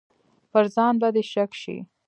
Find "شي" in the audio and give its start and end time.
1.61-1.77